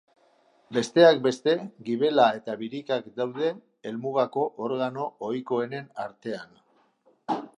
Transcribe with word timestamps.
Besteak 0.77 1.19
beste, 1.25 1.53
gibela 1.89 2.25
eta 2.37 2.55
birikak 2.61 3.11
daude 3.21 3.51
helmugako 3.89 4.47
organo 4.69 5.05
ohikoenen 5.29 5.89
artean. 6.07 6.59